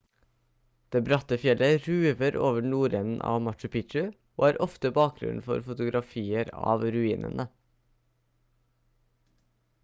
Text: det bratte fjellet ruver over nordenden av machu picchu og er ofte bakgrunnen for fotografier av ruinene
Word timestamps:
det 0.93 0.99
bratte 1.07 1.35
fjellet 1.41 1.83
ruver 1.89 2.37
over 2.47 2.65
nordenden 2.69 3.19
av 3.33 3.37
machu 3.49 3.65
picchu 3.75 4.03
og 4.07 4.47
er 4.47 4.59
ofte 4.67 4.93
bakgrunnen 4.97 5.45
for 5.51 5.63
fotografier 5.69 6.51
av 6.73 6.87
ruinene 6.97 7.47